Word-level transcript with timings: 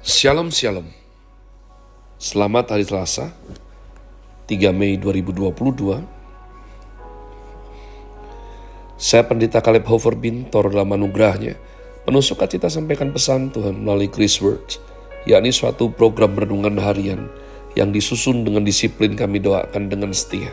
Shalom 0.00 0.48
Shalom. 0.48 0.88
Selamat 2.16 2.72
hari 2.72 2.88
Selasa 2.88 3.36
3 4.48 4.72
Mei 4.72 4.96
2022 4.96 5.52
Saya 8.96 9.28
Pendeta 9.28 9.60
Caleb 9.60 9.84
Hofer 9.84 10.16
Bintor 10.16 10.72
dalam 10.72 10.96
anugerahnya. 10.96 11.60
Penuh 12.08 12.24
sukacita 12.24 12.72
sampaikan 12.72 13.12
pesan 13.12 13.52
Tuhan 13.52 13.76
melalui 13.84 14.08
Chris 14.08 14.40
Words 14.40 14.80
yakni 15.28 15.52
suatu 15.52 15.92
program 15.92 16.32
renungan 16.32 16.80
harian 16.80 17.28
yang 17.76 17.92
disusun 17.92 18.40
dengan 18.40 18.64
disiplin 18.64 19.12
kami 19.12 19.36
doakan 19.36 19.92
dengan 19.92 20.16
setia. 20.16 20.48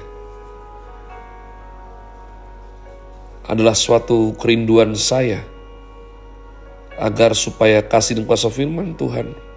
Adalah 3.47 3.79
suatu 3.79 4.35
kerinduan 4.35 4.91
saya 4.91 5.39
agar 6.97 7.37
supaya 7.37 7.81
kasih 7.85 8.17
dan 8.19 8.25
kuasa 8.25 8.49
firman 8.49 8.97
Tuhan 8.97 9.47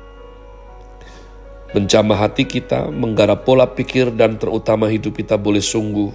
menjamah 1.71 2.19
hati 2.27 2.47
kita, 2.47 2.91
menggarap 2.91 3.47
pola 3.47 3.67
pikir 3.71 4.11
dan 4.11 4.39
terutama 4.39 4.91
hidup 4.91 5.15
kita 5.15 5.39
boleh 5.39 5.63
sungguh 5.63 6.11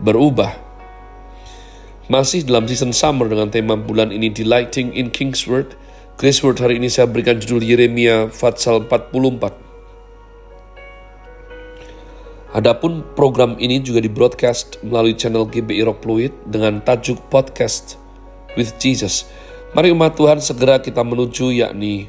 berubah. 0.00 0.52
Masih 2.06 2.46
dalam 2.46 2.70
season 2.70 2.94
summer 2.94 3.26
dengan 3.26 3.50
tema 3.50 3.74
bulan 3.74 4.14
ini 4.14 4.30
Delighting 4.30 4.94
in 4.94 5.10
King's 5.10 5.42
Word, 5.48 5.74
Chris 6.20 6.38
Word 6.44 6.62
hari 6.62 6.78
ini 6.78 6.86
saya 6.86 7.10
berikan 7.10 7.40
judul 7.42 7.66
Yeremia 7.66 8.30
Fatsal 8.30 8.86
44. 8.86 9.66
Adapun 12.56 13.04
program 13.18 13.58
ini 13.60 13.82
juga 13.82 14.00
di 14.00 14.08
broadcast 14.08 14.80
melalui 14.80 15.12
channel 15.12 15.44
GBI 15.44 15.84
Rock 15.84 16.00
Fluid 16.06 16.32
dengan 16.48 16.80
tajuk 16.80 17.20
Podcast 17.28 18.00
with 18.54 18.78
Jesus 18.80 19.28
Mari 19.76 19.92
umat 19.92 20.16
Tuhan 20.16 20.40
segera 20.40 20.80
kita 20.80 21.04
menuju 21.04 21.52
yakni 21.52 22.08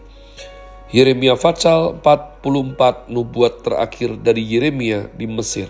Yeremia 0.88 1.36
Fatsal 1.36 2.00
44 2.00 3.12
nubuat 3.12 3.60
terakhir 3.60 4.16
dari 4.24 4.40
Yeremia 4.40 5.12
di 5.12 5.28
Mesir. 5.28 5.68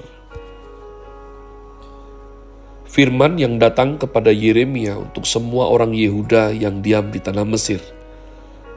Firman 2.85 3.41
yang 3.41 3.57
datang 3.57 3.97
kepada 3.97 4.29
Yeremia 4.29 4.93
untuk 4.93 5.25
semua 5.25 5.73
orang 5.73 5.97
Yehuda 5.97 6.53
yang 6.53 6.85
diam 6.85 7.09
di 7.09 7.17
tanah 7.17 7.49
Mesir. 7.49 7.81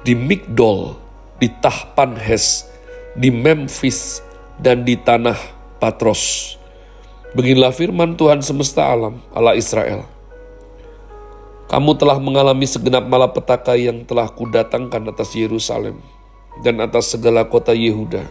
Di 0.00 0.16
Migdol, 0.16 0.96
di 1.36 1.52
Tahpanhes, 1.60 2.72
di 3.12 3.28
Memphis, 3.28 4.24
dan 4.56 4.88
di 4.88 4.96
tanah 4.96 5.36
Patros. 5.76 6.56
Beginilah 7.36 7.76
firman 7.76 8.16
Tuhan 8.16 8.40
semesta 8.40 8.88
alam, 8.88 9.20
Allah 9.36 9.60
Israel 9.60 10.19
kamu 11.70 11.94
telah 11.94 12.18
mengalami 12.18 12.66
segenap 12.66 13.06
malapetaka 13.06 13.78
yang 13.78 14.02
telah 14.02 14.26
kudatangkan 14.26 15.14
atas 15.14 15.38
Yerusalem 15.38 16.02
dan 16.66 16.82
atas 16.82 17.14
segala 17.14 17.46
kota 17.46 17.70
Yehuda. 17.70 18.26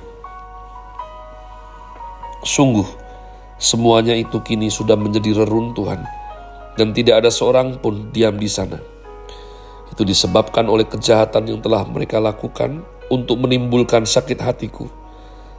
Sungguh, 2.43 2.83
semuanya 3.55 4.11
itu 4.11 4.43
kini 4.43 4.67
sudah 4.67 4.99
menjadi 4.99 5.39
reruntuhan 5.39 6.03
dan 6.75 6.91
tidak 6.91 7.23
ada 7.23 7.31
seorang 7.31 7.79
pun 7.79 8.11
diam 8.11 8.35
di 8.35 8.51
sana. 8.51 8.75
Itu 9.87 10.03
disebabkan 10.03 10.67
oleh 10.67 10.83
kejahatan 10.83 11.47
yang 11.47 11.63
telah 11.63 11.87
mereka 11.87 12.19
lakukan 12.19 12.83
untuk 13.07 13.39
menimbulkan 13.39 14.03
sakit 14.03 14.35
hatiku, 14.35 14.91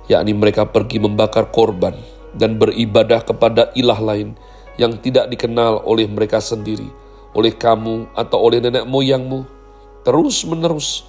yakni 0.04 0.36
mereka 0.36 0.68
pergi 0.68 1.00
membakar 1.00 1.48
korban 1.48 1.96
dan 2.36 2.60
beribadah 2.60 3.24
kepada 3.24 3.72
ilah 3.72 4.04
lain 4.04 4.36
yang 4.76 5.00
tidak 5.00 5.32
dikenal 5.32 5.80
oleh 5.88 6.04
mereka 6.04 6.44
sendiri 6.44 6.99
oleh 7.34 7.54
kamu 7.54 8.10
atau 8.14 8.38
oleh 8.42 8.58
nenek 8.58 8.86
moyangmu, 8.86 9.46
terus 10.02 10.42
menerus. 10.46 11.06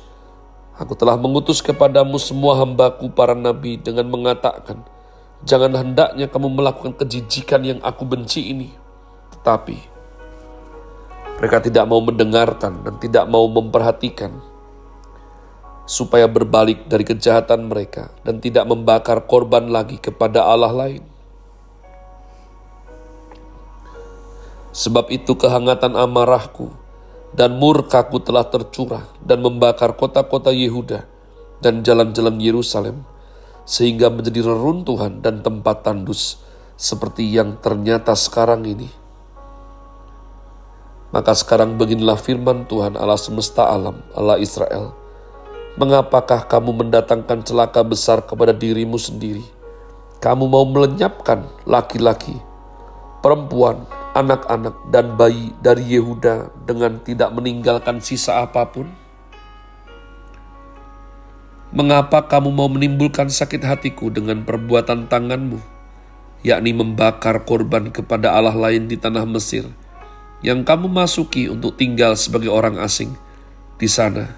Aku 0.77 0.97
telah 0.97 1.13
mengutus 1.19 1.61
kepadamu 1.61 2.17
semua 2.17 2.57
hambaku 2.57 3.11
para 3.13 3.37
nabi 3.37 3.77
dengan 3.77 4.09
mengatakan, 4.09 4.81
Jangan 5.41 5.73
hendaknya 5.73 6.29
kamu 6.29 6.53
melakukan 6.53 6.93
kejijikan 7.01 7.65
yang 7.65 7.79
aku 7.81 8.05
benci 8.05 8.53
ini. 8.53 8.69
Tetapi, 9.33 9.77
mereka 11.41 11.57
tidak 11.65 11.89
mau 11.89 11.97
mendengarkan 11.97 12.85
dan 12.85 13.01
tidak 13.01 13.25
mau 13.25 13.49
memperhatikan, 13.49 14.37
supaya 15.89 16.29
berbalik 16.29 16.85
dari 16.85 17.01
kejahatan 17.01 17.65
mereka 17.65 18.13
dan 18.21 18.37
tidak 18.37 18.69
membakar 18.69 19.25
korban 19.25 19.73
lagi 19.73 19.97
kepada 19.97 20.45
Allah 20.45 20.69
lain. 20.69 21.10
Sebab 24.71 25.11
itu 25.11 25.35
kehangatan 25.35 25.99
amarahku 25.99 26.71
dan 27.35 27.59
murkaku 27.59 28.23
telah 28.23 28.47
tercurah 28.47 29.03
dan 29.23 29.43
membakar 29.43 29.95
kota-kota 29.95 30.51
Yehuda 30.51 31.03
dan 31.59 31.83
jalan-jalan 31.83 32.39
Yerusalem, 32.39 33.03
sehingga 33.67 34.07
menjadi 34.07 34.47
reruntuhan 34.47 35.19
dan 35.19 35.43
tempat 35.43 35.83
tandus 35.83 36.39
seperti 36.79 37.27
yang 37.27 37.59
ternyata 37.59 38.15
sekarang 38.15 38.65
ini. 38.65 38.89
Maka 41.11 41.35
sekarang 41.35 41.75
beginilah 41.75 42.15
firman 42.15 42.63
Tuhan 42.65 42.95
Allah 42.95 43.19
semesta 43.19 43.67
alam, 43.67 43.99
Allah 44.15 44.39
Israel. 44.39 44.95
Mengapakah 45.75 46.47
kamu 46.47 46.83
mendatangkan 46.83 47.43
celaka 47.43 47.83
besar 47.83 48.23
kepada 48.23 48.55
dirimu 48.55 48.95
sendiri? 48.95 49.43
Kamu 50.23 50.47
mau 50.47 50.63
melenyapkan 50.63 51.47
laki-laki, 51.67 52.39
perempuan, 53.19 53.83
anak-anak 54.11 54.75
dan 54.91 55.15
bayi 55.15 55.55
dari 55.63 55.95
Yehuda 55.95 56.51
dengan 56.67 56.99
tidak 57.03 57.31
meninggalkan 57.31 58.03
sisa 58.03 58.43
apa 58.43 58.67
pun? 58.67 58.87
Mengapa 61.71 62.27
kamu 62.27 62.51
mau 62.51 62.67
menimbulkan 62.67 63.31
sakit 63.31 63.63
hatiku 63.63 64.11
dengan 64.11 64.43
perbuatan 64.43 65.07
tanganmu, 65.07 65.63
yakni 66.43 66.75
membakar 66.75 67.47
korban 67.47 67.95
kepada 67.95 68.35
Allah 68.35 68.51
lain 68.51 68.91
di 68.91 68.99
tanah 68.99 69.23
Mesir, 69.23 69.71
yang 70.43 70.67
kamu 70.67 70.91
masuki 70.91 71.47
untuk 71.47 71.79
tinggal 71.79 72.19
sebagai 72.19 72.51
orang 72.51 72.75
asing 72.83 73.15
di 73.79 73.87
sana? 73.87 74.35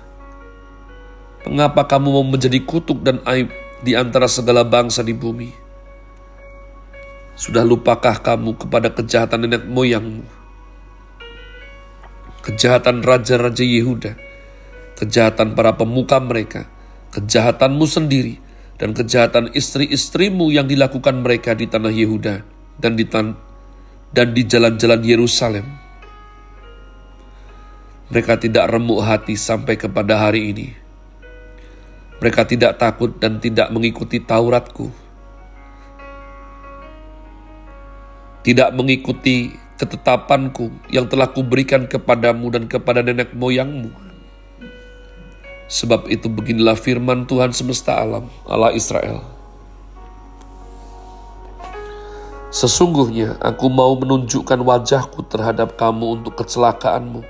Mengapa 1.49 1.89
kamu 1.89 2.13
mau 2.13 2.21
menjadi 2.21 2.61
kutuk 2.61 3.01
dan 3.01 3.17
aib 3.25 3.49
di 3.81 3.97
antara 3.97 4.29
segala 4.29 4.61
bangsa 4.61 5.01
di 5.01 5.17
bumi? 5.17 5.62
Sudah 7.33 7.65
lupakah 7.65 8.21
kamu 8.21 8.61
kepada 8.61 8.93
kejahatan 8.93 9.49
nenek 9.49 9.65
moyangmu? 9.65 10.21
Kejahatan 12.45 13.01
raja-raja 13.01 13.65
Yehuda, 13.65 14.13
kejahatan 15.01 15.57
para 15.57 15.73
pemuka 15.73 16.21
mereka, 16.21 16.69
kejahatanmu 17.09 17.89
sendiri, 17.89 18.37
dan 18.77 18.93
kejahatan 18.93 19.49
istri-istrimu 19.49 20.53
yang 20.53 20.69
dilakukan 20.69 21.25
mereka 21.25 21.57
di 21.57 21.65
tanah 21.65 21.89
Yehuda 21.89 22.45
dan 22.77 22.93
di 22.93 23.05
tan 23.09 23.33
dan 24.13 24.37
di 24.37 24.45
jalan-jalan 24.45 25.01
Yerusalem. 25.01 25.65
Mereka 28.13 28.37
tidak 28.37 28.69
remuk 28.69 29.01
hati 29.01 29.33
sampai 29.33 29.73
kepada 29.73 30.21
hari 30.21 30.53
ini. 30.53 30.69
Mereka 32.21 32.45
tidak 32.45 32.77
takut 32.77 33.17
dan 33.17 33.41
tidak 33.41 33.73
mengikuti 33.73 34.21
Tauratku 34.21 35.02
tidak 38.43 38.75
mengikuti 38.75 39.55
ketetapanku 39.79 40.69
yang 40.91 41.07
telah 41.07 41.31
kuberikan 41.31 41.87
kepadamu 41.87 42.51
dan 42.53 42.67
kepada 42.67 42.99
nenek 42.99 43.31
moyangmu. 43.33 43.89
Sebab 45.71 46.11
itu 46.11 46.29
beginilah 46.29 46.77
firman 46.77 47.25
Tuhan 47.25 47.55
semesta 47.55 47.97
alam, 47.97 48.29
Allah 48.45 48.75
Israel. 48.75 49.23
Sesungguhnya 52.53 53.41
aku 53.41 53.65
mau 53.65 53.97
menunjukkan 53.97 54.61
wajahku 54.61 55.25
terhadap 55.25 55.73
kamu 55.73 56.21
untuk 56.21 56.37
kecelakaanmu, 56.37 57.25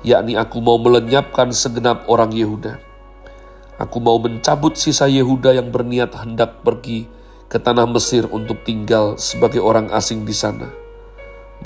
yakni 0.00 0.32
aku 0.40 0.64
mau 0.64 0.80
melenyapkan 0.80 1.52
segenap 1.52 2.08
orang 2.08 2.32
Yehuda. 2.32 2.80
Aku 3.76 4.00
mau 4.00 4.16
mencabut 4.16 4.80
sisa 4.80 5.04
Yehuda 5.04 5.60
yang 5.60 5.68
berniat 5.68 6.16
hendak 6.16 6.64
pergi 6.64 7.19
ke 7.50 7.58
tanah 7.58 7.82
Mesir 7.90 8.30
untuk 8.30 8.62
tinggal 8.62 9.18
sebagai 9.18 9.58
orang 9.58 9.90
asing 9.90 10.22
di 10.22 10.30
sana. 10.30 10.70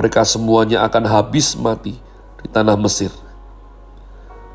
Mereka 0.01 0.25
semuanya 0.25 0.81
akan 0.89 1.05
habis 1.05 1.53
mati 1.61 1.93
di 2.41 2.49
tanah 2.49 2.73
Mesir. 2.81 3.13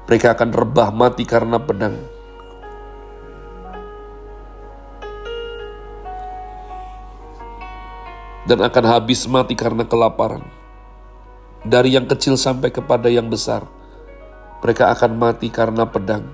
Mereka 0.10 0.34
akan 0.34 0.50
rebah 0.50 0.90
mati 0.90 1.22
karena 1.30 1.62
pedang. 1.62 1.94
Dan 8.50 8.66
akan 8.66 8.86
habis 8.90 9.30
mati 9.30 9.54
karena 9.54 9.86
kelaparan. 9.86 10.42
Dari 11.62 11.94
yang 11.94 12.10
kecil 12.10 12.42
sampai 12.42 12.74
kepada 12.74 13.06
yang 13.06 13.30
besar, 13.30 13.70
mereka 14.66 14.90
akan 14.90 15.14
mati 15.14 15.54
karena 15.54 15.86
pedang 15.86 16.26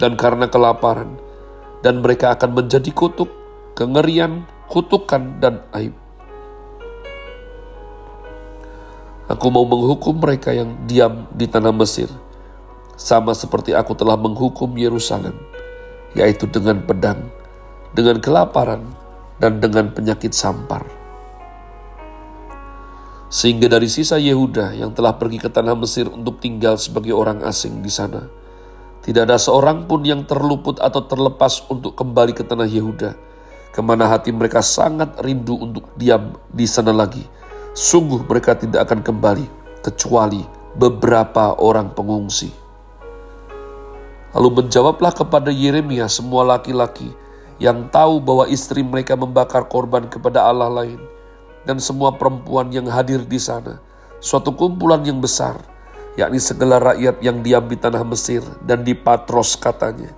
dan 0.00 0.16
karena 0.16 0.48
kelaparan, 0.48 1.20
dan 1.84 2.00
mereka 2.00 2.32
akan 2.32 2.64
menjadi 2.64 2.88
kutuk 2.96 3.37
kengerian, 3.78 4.42
kutukan, 4.66 5.38
dan 5.38 5.62
aib. 5.78 5.94
Aku 9.30 9.54
mau 9.54 9.62
menghukum 9.62 10.18
mereka 10.18 10.50
yang 10.50 10.74
diam 10.90 11.30
di 11.30 11.46
tanah 11.46 11.70
Mesir, 11.70 12.10
sama 12.98 13.38
seperti 13.38 13.78
aku 13.78 13.94
telah 13.94 14.18
menghukum 14.18 14.74
Yerusalem, 14.74 15.38
yaitu 16.18 16.50
dengan 16.50 16.82
pedang, 16.82 17.30
dengan 17.94 18.18
kelaparan, 18.18 18.82
dan 19.38 19.62
dengan 19.62 19.94
penyakit 19.94 20.34
sampar. 20.34 20.82
Sehingga 23.30 23.70
dari 23.70 23.86
sisa 23.86 24.18
Yehuda 24.18 24.74
yang 24.74 24.90
telah 24.90 25.14
pergi 25.14 25.38
ke 25.38 25.46
tanah 25.52 25.78
Mesir 25.78 26.10
untuk 26.10 26.42
tinggal 26.42 26.80
sebagai 26.82 27.14
orang 27.14 27.46
asing 27.46 27.78
di 27.78 27.92
sana, 27.92 28.26
tidak 29.06 29.30
ada 29.30 29.38
seorang 29.38 29.86
pun 29.86 30.02
yang 30.02 30.26
terluput 30.26 30.82
atau 30.82 31.06
terlepas 31.06 31.62
untuk 31.70 31.94
kembali 31.94 32.34
ke 32.34 32.42
tanah 32.42 32.66
Yehuda, 32.66 33.27
ke 33.78 33.80
mana 33.86 34.10
hati 34.10 34.34
mereka 34.34 34.58
sangat 34.58 35.14
rindu 35.22 35.54
untuk 35.54 35.86
diam 35.94 36.34
di 36.50 36.66
sana 36.66 36.90
lagi. 36.90 37.22
Sungguh 37.78 38.26
mereka 38.26 38.58
tidak 38.58 38.90
akan 38.90 39.06
kembali, 39.06 39.46
kecuali 39.86 40.42
beberapa 40.74 41.54
orang 41.62 41.94
pengungsi. 41.94 42.50
Lalu 44.34 44.66
menjawablah 44.66 45.14
kepada 45.14 45.54
Yeremia 45.54 46.10
semua 46.10 46.42
laki-laki 46.42 47.06
yang 47.62 47.86
tahu 47.94 48.18
bahwa 48.18 48.50
istri 48.50 48.82
mereka 48.82 49.14
membakar 49.14 49.70
korban 49.70 50.10
kepada 50.10 50.42
Allah 50.42 50.66
lain, 50.82 50.98
dan 51.62 51.78
semua 51.78 52.10
perempuan 52.10 52.74
yang 52.74 52.90
hadir 52.90 53.22
di 53.22 53.38
sana, 53.38 53.78
suatu 54.18 54.50
kumpulan 54.58 55.06
yang 55.06 55.22
besar, 55.22 55.54
yakni 56.18 56.42
segala 56.42 56.82
rakyat 56.82 57.22
yang 57.22 57.46
diam 57.46 57.62
di 57.70 57.78
tanah 57.78 58.02
Mesir 58.02 58.42
dan 58.66 58.82
di 58.82 58.98
Patros 58.98 59.54
katanya. 59.54 60.17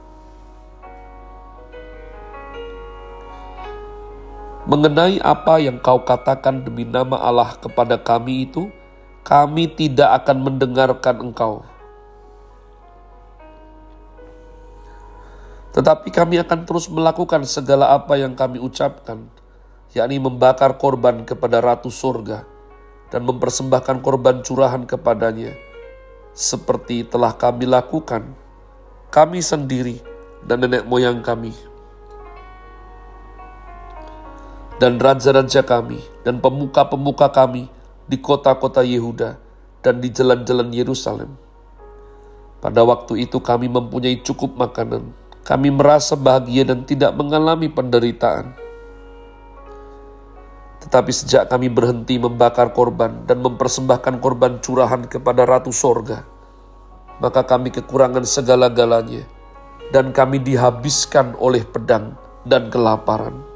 Mengenai 4.68 5.16
apa 5.24 5.56
yang 5.56 5.80
kau 5.80 6.04
katakan 6.04 6.60
demi 6.60 6.84
nama 6.84 7.16
Allah 7.16 7.56
kepada 7.56 7.96
kami 7.96 8.44
itu, 8.44 8.68
kami 9.24 9.72
tidak 9.72 10.20
akan 10.20 10.36
mendengarkan 10.44 11.16
engkau. 11.16 11.64
Tetapi 15.72 16.12
kami 16.12 16.42
akan 16.44 16.68
terus 16.68 16.92
melakukan 16.92 17.46
segala 17.48 17.96
apa 17.96 18.20
yang 18.20 18.36
kami 18.36 18.60
ucapkan, 18.60 19.32
yakni 19.96 20.20
membakar 20.20 20.76
korban 20.76 21.24
kepada 21.24 21.64
Ratu 21.64 21.88
Surga 21.88 22.44
dan 23.08 23.24
mempersembahkan 23.24 24.04
korban 24.04 24.44
curahan 24.44 24.84
kepadanya, 24.84 25.56
seperti 26.36 27.08
telah 27.08 27.32
kami 27.32 27.64
lakukan, 27.64 28.28
kami 29.08 29.40
sendiri 29.40 30.02
dan 30.44 30.66
nenek 30.66 30.84
moyang 30.84 31.22
kami, 31.22 31.54
dan 34.80 34.96
raja-raja 34.96 35.60
kami, 35.60 36.00
dan 36.24 36.40
pemuka-pemuka 36.40 37.28
kami 37.28 37.68
di 38.08 38.16
kota-kota 38.16 38.80
Yehuda 38.80 39.36
dan 39.84 40.00
di 40.00 40.08
jalan-jalan 40.08 40.72
Yerusalem. 40.72 41.36
Pada 42.64 42.80
waktu 42.82 43.28
itu 43.28 43.38
kami 43.38 43.68
mempunyai 43.68 44.24
cukup 44.24 44.56
makanan, 44.56 45.12
kami 45.44 45.68
merasa 45.68 46.16
bahagia 46.16 46.64
dan 46.64 46.88
tidak 46.88 47.12
mengalami 47.12 47.68
penderitaan 47.68 48.56
tetapi 50.80 51.12
sejak 51.12 51.52
kami 51.52 51.68
berhenti 51.68 52.16
membakar 52.16 52.72
korban 52.72 53.28
dan 53.28 53.44
mempersembahkan 53.44 54.16
korban 54.18 54.58
curahan 54.64 55.04
kepada 55.04 55.44
Ratu 55.44 55.70
Sorga, 55.70 56.24
maka 57.20 57.44
kami 57.44 57.68
kekurangan 57.68 58.24
segala-galanya, 58.24 59.28
dan 59.92 60.10
kami 60.10 60.40
dihabiskan 60.40 61.36
oleh 61.36 61.62
pedang 61.68 62.16
dan 62.48 62.72
kelaparan. 62.72 63.49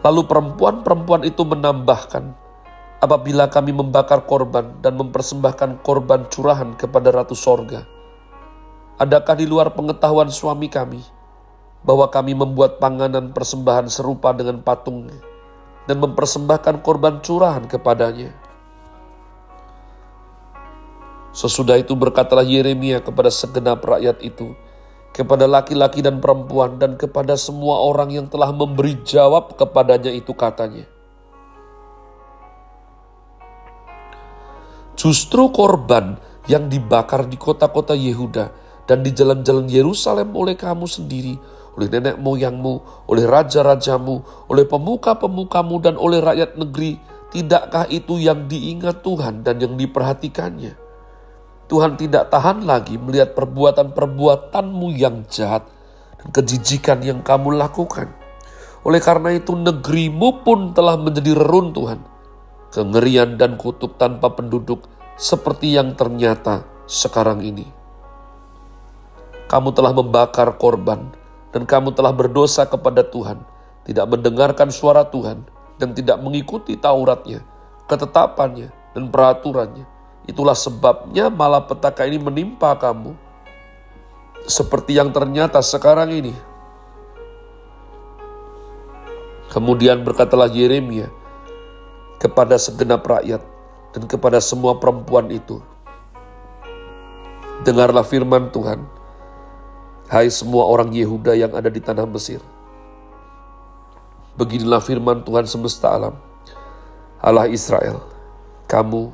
Lalu 0.00 0.24
perempuan-perempuan 0.24 1.28
itu 1.28 1.44
menambahkan, 1.44 2.32
apabila 3.04 3.52
kami 3.52 3.76
membakar 3.76 4.24
korban 4.24 4.80
dan 4.80 4.96
mempersembahkan 4.96 5.84
korban 5.84 6.24
curahan 6.32 6.72
kepada 6.72 7.12
Ratu 7.12 7.36
Sorga, 7.36 7.84
adakah 8.96 9.36
di 9.36 9.44
luar 9.44 9.76
pengetahuan 9.76 10.32
suami 10.32 10.72
kami, 10.72 11.04
bahwa 11.84 12.08
kami 12.08 12.32
membuat 12.32 12.80
panganan 12.80 13.32
persembahan 13.32 13.92
serupa 13.92 14.32
dengan 14.32 14.60
patungnya 14.64 15.16
dan 15.84 16.00
mempersembahkan 16.00 16.80
korban 16.80 17.20
curahan 17.24 17.64
kepadanya. 17.68 18.32
Sesudah 21.36 21.76
itu 21.76 21.92
berkatalah 21.92 22.44
Yeremia 22.44 23.04
kepada 23.04 23.28
segenap 23.28 23.84
rakyat 23.84 24.20
itu, 24.24 24.56
kepada 25.10 25.44
laki-laki 25.50 26.00
dan 26.00 26.22
perempuan, 26.22 26.78
dan 26.78 26.94
kepada 26.94 27.34
semua 27.34 27.82
orang 27.82 28.14
yang 28.14 28.26
telah 28.30 28.50
memberi 28.54 28.98
jawab 29.02 29.58
kepadanya 29.58 30.10
itu 30.10 30.30
katanya. 30.34 30.86
Justru 34.94 35.48
korban 35.50 36.20
yang 36.44 36.68
dibakar 36.68 37.24
di 37.24 37.40
kota-kota 37.40 37.96
Yehuda 37.96 38.52
dan 38.84 39.00
di 39.00 39.10
jalan-jalan 39.16 39.70
Yerusalem 39.70 40.34
oleh 40.36 40.58
kamu 40.58 40.84
sendiri 40.84 41.34
oleh 41.78 41.88
nenek 41.90 42.16
moyangmu, 42.18 43.06
oleh 43.06 43.24
raja-rajamu, 43.24 44.46
oleh 44.50 44.64
pemuka-pemukamu, 44.66 45.76
dan 45.80 45.94
oleh 45.96 46.18
rakyat 46.18 46.58
negeri. 46.58 46.98
Tidakkah 47.30 47.86
itu 47.86 48.18
yang 48.18 48.50
diingat 48.50 49.06
Tuhan 49.06 49.46
dan 49.46 49.62
yang 49.62 49.78
diperhatikannya? 49.78 50.74
Tuhan 51.70 51.94
tidak 51.94 52.34
tahan 52.34 52.66
lagi 52.66 52.98
melihat 52.98 53.38
perbuatan-perbuatanmu 53.38 54.90
yang 54.98 55.22
jahat 55.30 55.62
dan 56.18 56.34
kejijikan 56.34 56.98
yang 56.98 57.22
kamu 57.22 57.54
lakukan. 57.54 58.10
Oleh 58.82 58.98
karena 58.98 59.30
itu 59.30 59.54
negerimu 59.54 60.42
pun 60.42 60.74
telah 60.74 60.98
menjadi 60.98 61.38
reruntuhan, 61.38 62.02
kengerian 62.74 63.38
dan 63.38 63.54
kutuk 63.54 63.94
tanpa 64.02 64.34
penduduk 64.34 64.90
seperti 65.14 65.78
yang 65.78 65.94
ternyata 65.94 66.66
sekarang 66.90 67.38
ini. 67.46 67.70
Kamu 69.46 69.70
telah 69.70 69.94
membakar 69.94 70.58
korban, 70.58 71.14
dan 71.54 71.70
kamu 71.70 71.94
telah 71.94 72.10
berdosa 72.10 72.66
kepada 72.66 73.06
Tuhan, 73.06 73.46
tidak 73.86 74.10
mendengarkan 74.10 74.74
suara 74.74 75.06
Tuhan, 75.06 75.46
dan 75.78 75.94
tidak 75.94 76.18
mengikuti 76.18 76.74
Tauratnya, 76.74 77.46
ketetapannya, 77.86 78.74
dan 78.96 79.06
peraturannya. 79.06 79.99
Itulah 80.30 80.54
sebabnya 80.54 81.26
malapetaka 81.26 82.06
ini 82.06 82.22
menimpa 82.22 82.78
kamu, 82.78 83.18
seperti 84.46 84.94
yang 84.94 85.10
ternyata 85.10 85.58
sekarang 85.58 86.14
ini. 86.14 86.30
Kemudian 89.50 90.06
berkatalah 90.06 90.46
Yeremia 90.46 91.10
kepada 92.22 92.54
segenap 92.54 93.02
rakyat 93.02 93.42
dan 93.90 94.06
kepada 94.06 94.38
semua 94.38 94.78
perempuan 94.78 95.26
itu, 95.34 95.58
Dengarlah 97.60 98.06
firman 98.06 98.48
Tuhan, 98.54 98.86
Hai 100.08 100.32
semua 100.32 100.64
orang 100.64 100.94
Yehuda 100.96 101.36
yang 101.36 101.52
ada 101.52 101.68
di 101.68 101.76
tanah 101.76 102.08
Mesir. 102.08 102.40
Beginilah 104.40 104.80
firman 104.80 105.20
Tuhan 105.26 105.44
semesta 105.44 105.92
alam. 105.92 106.16
Allah 107.20 107.52
Israel, 107.52 108.00
kamu, 108.64 109.12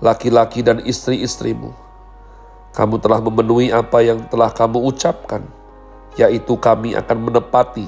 laki-laki 0.00 0.64
dan 0.64 0.80
istri-istrimu, 0.80 1.76
kamu 2.72 2.96
telah 3.04 3.20
memenuhi 3.20 3.68
apa 3.68 4.00
yang 4.00 4.24
telah 4.32 4.48
kamu 4.48 4.80
ucapkan, 4.88 5.44
yaitu 6.16 6.56
kami 6.56 6.96
akan 6.96 7.28
menepati 7.28 7.86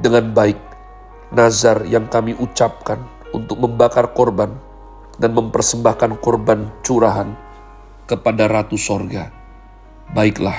dengan 0.00 0.32
baik 0.32 0.56
nazar 1.28 1.84
yang 1.84 2.08
kami 2.08 2.32
ucapkan 2.40 3.04
untuk 3.36 3.60
membakar 3.60 4.16
korban 4.16 4.52
dan 5.20 5.36
mempersembahkan 5.36 6.20
korban 6.24 6.72
curahan 6.80 7.36
kepada 8.08 8.48
Ratu 8.48 8.80
Sorga. 8.80 9.28
Baiklah, 10.12 10.56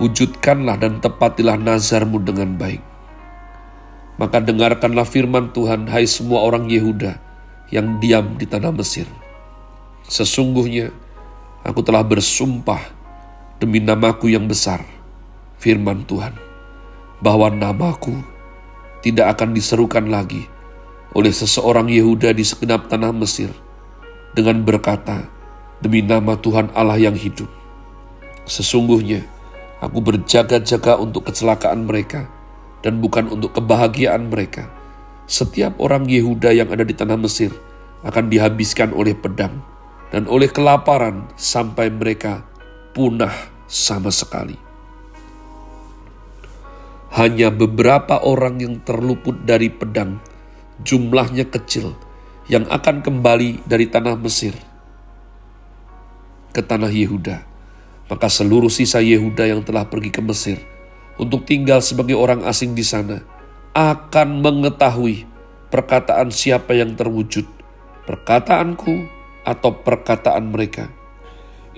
wujudkanlah 0.00 0.80
dan 0.80 1.00
tepatilah 1.00 1.60
nazarmu 1.60 2.20
dengan 2.24 2.56
baik. 2.56 2.80
Maka 4.20 4.40
dengarkanlah 4.40 5.08
firman 5.08 5.52
Tuhan, 5.52 5.88
hai 5.88 6.04
semua 6.04 6.44
orang 6.44 6.68
Yehuda 6.68 7.29
yang 7.70 8.02
diam 8.02 8.36
di 8.36 8.46
tanah 8.46 8.74
Mesir. 8.74 9.06
Sesungguhnya 10.06 10.90
aku 11.62 11.80
telah 11.86 12.02
bersumpah 12.02 12.82
demi 13.62 13.78
namaku 13.78 14.30
yang 14.30 14.50
besar, 14.50 14.82
firman 15.58 16.02
Tuhan, 16.04 16.34
bahwa 17.22 17.50
namaku 17.50 18.14
tidak 19.00 19.38
akan 19.38 19.54
diserukan 19.54 20.06
lagi 20.10 20.44
oleh 21.14 21.30
seseorang 21.30 21.90
Yehuda 21.90 22.34
di 22.34 22.44
segenap 22.46 22.90
tanah 22.90 23.14
Mesir 23.14 23.50
dengan 24.34 24.62
berkata, 24.62 25.26
demi 25.78 26.02
nama 26.02 26.38
Tuhan 26.38 26.70
Allah 26.76 26.98
yang 26.98 27.16
hidup. 27.16 27.48
Sesungguhnya, 28.46 29.22
Aku 29.80 30.04
berjaga-jaga 30.04 31.00
untuk 31.00 31.32
kecelakaan 31.32 31.88
mereka 31.88 32.28
dan 32.84 33.00
bukan 33.00 33.32
untuk 33.32 33.56
kebahagiaan 33.56 34.28
mereka. 34.28 34.68
Setiap 35.30 35.78
orang 35.78 36.10
Yehuda 36.10 36.50
yang 36.50 36.74
ada 36.74 36.82
di 36.82 36.90
tanah 36.90 37.14
Mesir 37.14 37.54
akan 38.02 38.26
dihabiskan 38.26 38.90
oleh 38.90 39.14
pedang 39.14 39.62
dan 40.10 40.26
oleh 40.26 40.50
kelaparan 40.50 41.30
sampai 41.38 41.86
mereka 41.86 42.42
punah 42.90 43.30
sama 43.70 44.10
sekali. 44.10 44.58
Hanya 47.14 47.54
beberapa 47.54 48.18
orang 48.26 48.58
yang 48.58 48.82
terluput 48.82 49.46
dari 49.46 49.70
pedang, 49.70 50.18
jumlahnya 50.82 51.46
kecil, 51.46 51.94
yang 52.50 52.66
akan 52.66 52.98
kembali 52.98 53.62
dari 53.70 53.86
tanah 53.86 54.18
Mesir 54.18 54.58
ke 56.50 56.66
tanah 56.66 56.90
Yehuda 56.90 57.46
Maka 58.10 58.26
seluruh 58.26 58.74
sisa 58.74 58.98
Yehuda 58.98 59.46
yang 59.46 59.62
telah 59.62 59.86
pergi 59.86 60.10
ke 60.10 60.18
Mesir 60.18 60.58
untuk 61.14 61.46
tinggal 61.46 61.78
sebagai 61.78 62.18
orang 62.18 62.42
asing 62.42 62.74
di 62.74 62.82
sana 62.82 63.22
akan 63.70 64.42
mengetahui 64.42 65.30
perkataan 65.70 66.34
siapa 66.34 66.74
yang 66.74 66.98
terwujud, 66.98 67.46
perkataanku 68.02 69.06
atau 69.46 69.70
perkataan 69.78 70.50
mereka. 70.50 70.90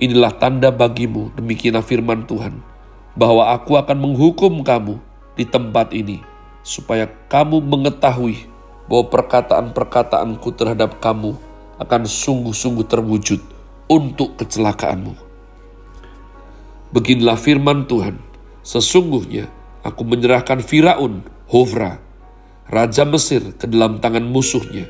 Inilah 0.00 0.32
tanda 0.40 0.72
bagimu, 0.72 1.36
demikianlah 1.36 1.84
firman 1.84 2.24
Tuhan, 2.24 2.64
bahwa 3.12 3.52
aku 3.52 3.76
akan 3.76 3.98
menghukum 4.00 4.64
kamu 4.64 4.96
di 5.36 5.44
tempat 5.44 5.92
ini, 5.92 6.24
supaya 6.64 7.04
kamu 7.28 7.60
mengetahui 7.60 8.48
bahwa 8.88 9.04
perkataan-perkataanku 9.12 10.48
terhadap 10.56 10.96
kamu 10.98 11.36
akan 11.76 12.02
sungguh-sungguh 12.08 12.88
terwujud 12.88 13.40
untuk 13.92 14.40
kecelakaanmu. 14.40 15.12
Beginilah 16.96 17.36
firman 17.36 17.84
Tuhan, 17.84 18.16
sesungguhnya 18.64 19.52
aku 19.84 20.02
menyerahkan 20.08 20.64
Firaun, 20.64 21.24
Hofra, 21.52 22.00
Raja 22.72 23.04
Mesir 23.04 23.52
ke 23.60 23.68
dalam 23.68 24.00
tangan 24.00 24.24
musuhnya, 24.24 24.88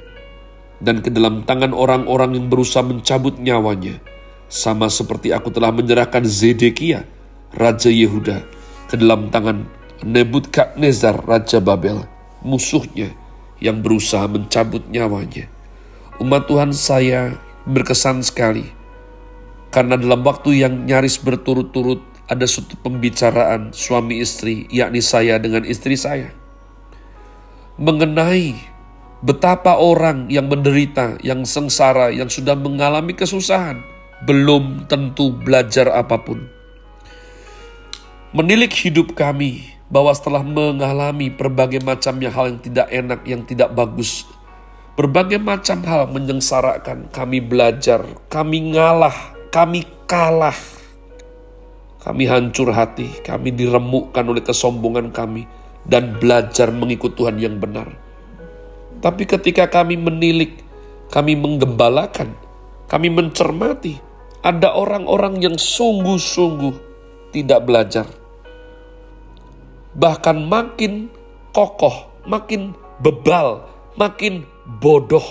dan 0.78 1.02
ke 1.02 1.11
dalam 1.11 1.42
tangan 1.42 1.75
orang-orang 1.75 2.38
yang 2.38 2.47
berusaha 2.47 2.87
mencabut 2.87 3.35
nyawanya, 3.42 3.99
sama 4.47 4.87
seperti 4.87 5.35
aku 5.35 5.50
telah 5.50 5.75
menyerahkan 5.75 6.23
Zedekia, 6.23 7.02
Raja 7.50 7.90
Yehuda, 7.90 8.47
ke 8.87 8.95
dalam 8.95 9.35
tangan 9.35 9.66
Nebukadnezar, 10.07 11.26
Raja 11.26 11.59
Babel, 11.59 12.07
musuhnya 12.47 13.11
yang 13.59 13.83
berusaha 13.83 14.31
mencabut 14.31 14.87
nyawanya. 14.87 15.50
Umat 16.23 16.47
Tuhan 16.47 16.71
saya 16.71 17.42
berkesan 17.66 18.23
sekali, 18.23 18.71
karena 19.75 19.99
dalam 19.99 20.23
waktu 20.23 20.62
yang 20.62 20.87
nyaris 20.87 21.19
berturut-turut 21.19 22.07
ada 22.31 22.47
suatu 22.47 22.78
pembicaraan 22.78 23.75
suami 23.75 24.23
istri, 24.23 24.71
yakni 24.71 25.02
saya 25.02 25.42
dengan 25.42 25.66
istri 25.66 25.99
saya, 25.99 26.31
mengenai 27.80 28.56
betapa 29.22 29.78
orang 29.78 30.26
yang 30.28 30.50
menderita, 30.50 31.16
yang 31.22 31.46
sengsara, 31.46 32.10
yang 32.10 32.26
sudah 32.26 32.58
mengalami 32.58 33.14
kesusahan, 33.14 33.80
belum 34.26 34.90
tentu 34.90 35.30
belajar 35.30 35.88
apa 35.94 36.18
pun. 36.18 36.50
Menilik 38.32 38.72
hidup 38.72 39.12
kami, 39.12 39.72
bahwa 39.92 40.08
setelah 40.16 40.40
mengalami 40.40 41.28
berbagai 41.28 41.84
macamnya 41.84 42.32
hal 42.32 42.56
yang 42.56 42.60
tidak 42.64 42.88
enak, 42.88 43.20
yang 43.28 43.42
tidak 43.44 43.76
bagus, 43.76 44.24
berbagai 44.96 45.36
macam 45.36 45.84
hal 45.84 46.08
menyengsarakan, 46.08 47.12
kami 47.12 47.44
belajar, 47.44 48.00
kami 48.32 48.72
ngalah, 48.72 49.36
kami 49.52 49.84
kalah, 50.08 50.56
kami 52.00 52.24
hancur 52.24 52.72
hati, 52.72 53.20
kami 53.20 53.52
diremukkan 53.52 54.24
oleh 54.24 54.40
kesombongan 54.40 55.12
kami, 55.12 55.44
dan 55.86 56.18
belajar 56.18 56.70
mengikut 56.70 57.18
Tuhan 57.18 57.38
yang 57.42 57.58
benar. 57.58 57.90
Tapi 59.02 59.26
ketika 59.26 59.66
kami 59.66 59.98
menilik, 59.98 60.62
kami 61.10 61.34
menggembalakan, 61.34 62.32
kami 62.86 63.10
mencermati, 63.10 63.98
ada 64.46 64.74
orang-orang 64.78 65.42
yang 65.42 65.56
sungguh-sungguh 65.58 66.74
tidak 67.34 67.66
belajar 67.66 68.06
bahkan 69.92 70.40
makin 70.48 71.12
kokoh, 71.52 72.08
makin 72.24 72.72
bebal, 73.00 73.68
makin 73.96 74.48
bodoh, 74.80 75.24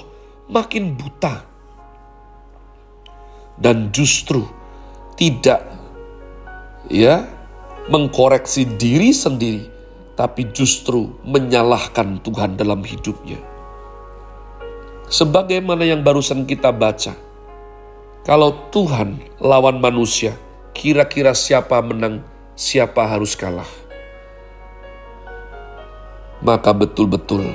makin 0.49 0.93
buta. 0.93 1.45
Dan 3.61 3.93
justru 3.93 4.45
tidak 5.17 5.61
ya 6.89 7.25
mengkoreksi 7.89 8.65
diri 8.77 9.13
sendiri, 9.13 9.69
tapi 10.21 10.53
justru 10.53 11.17
menyalahkan 11.25 12.21
Tuhan 12.21 12.61
dalam 12.61 12.85
hidupnya. 12.85 13.41
Sebagaimana 15.09 15.81
yang 15.81 16.05
barusan 16.05 16.45
kita 16.45 16.69
baca, 16.69 17.17
kalau 18.21 18.69
Tuhan 18.69 19.17
lawan 19.41 19.81
manusia, 19.81 20.37
kira-kira 20.77 21.33
siapa 21.33 21.81
menang, 21.81 22.21
siapa 22.53 23.09
harus 23.09 23.33
kalah? 23.33 23.81
maka 26.41 26.73
betul-betul 26.73 27.45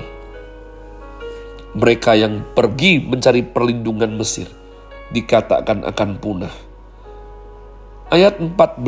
mereka 1.77 2.15
yang 2.17 2.41
pergi 2.55 3.03
mencari 3.03 3.43
perlindungan 3.45 4.17
Mesir 4.17 4.49
dikatakan 5.13 5.85
akan 5.85 6.11
punah. 6.23 6.55
Ayat 8.09 8.39
14 8.39 8.87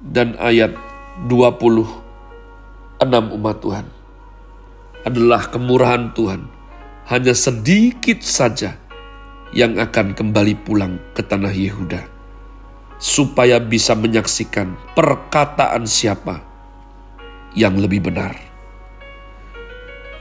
dan 0.00 0.34
ayat 0.40 0.72
26 1.26 1.82
umat 3.10 3.56
Tuhan 3.58 3.86
adalah 5.02 5.50
kemurahan 5.50 6.14
Tuhan. 6.14 6.46
Hanya 7.10 7.34
sedikit 7.34 8.22
saja 8.22 8.78
yang 9.50 9.82
akan 9.82 10.14
kembali 10.14 10.54
pulang 10.62 11.02
ke 11.18 11.26
tanah 11.26 11.50
Yehuda 11.50 12.06
supaya 13.02 13.58
bisa 13.58 13.98
menyaksikan 13.98 14.78
perkataan 14.94 15.90
siapa 15.90 16.38
yang 17.56 17.74
lebih 17.82 18.06
benar. 18.12 18.38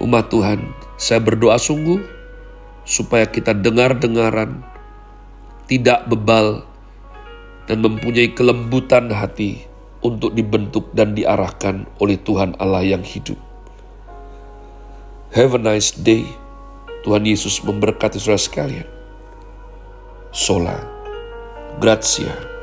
Umat 0.01 0.33
Tuhan, 0.33 0.65
saya 0.97 1.21
berdoa 1.21 1.61
sungguh 1.61 2.01
supaya 2.87 3.29
kita 3.29 3.53
dengar-dengaran, 3.53 4.65
tidak 5.69 6.07
bebal, 6.09 6.65
dan 7.67 7.83
mempunyai 7.83 8.31
kelembutan 8.31 9.11
hati 9.11 9.66
untuk 10.01 10.33
dibentuk 10.33 10.93
dan 10.93 11.17
diarahkan 11.17 11.89
oleh 11.97 12.17
Tuhan 12.21 12.57
Allah 12.61 12.85
yang 12.85 13.01
hidup. 13.01 13.37
Have 15.33 15.57
a 15.57 15.61
nice 15.61 15.93
day. 15.93 16.25
Tuhan 17.05 17.23
Yesus 17.23 17.63
memberkati 17.63 18.19
saudara 18.19 18.41
sekalian. 18.41 18.87
Sola. 20.33 20.75
Grazie. 21.79 22.56